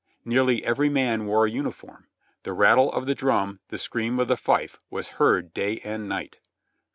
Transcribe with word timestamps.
Nearly 0.25 0.65
ever} 0.65 0.89
man 0.89 1.27
wore 1.27 1.45
a 1.45 1.51
uniform; 1.51 2.07
the 2.41 2.53
rattle 2.53 2.91
of 2.91 3.05
the 3.05 3.13
drum, 3.13 3.59
the 3.67 3.77
scream 3.77 4.19
of 4.19 4.29
the 4.29 4.35
fife 4.35 4.79
was 4.89 5.09
heard 5.19 5.53
day 5.53 5.79
and 5.85 6.09
night. 6.09 6.39